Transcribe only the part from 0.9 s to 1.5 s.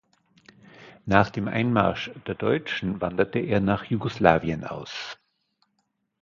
Nach dem